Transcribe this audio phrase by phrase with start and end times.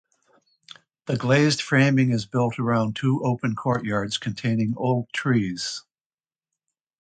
[1.05, 5.83] The glazed framing is built around two open courtyards containing old trees.